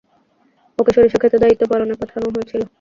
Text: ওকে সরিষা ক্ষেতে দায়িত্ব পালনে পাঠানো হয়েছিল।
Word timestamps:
ওকে 0.79 0.91
সরিষা 0.95 1.17
ক্ষেতে 1.21 1.37
দায়িত্ব 1.39 1.63
পালনে 1.71 1.93
পাঠানো 2.01 2.27
হয়েছিল। 2.29 2.61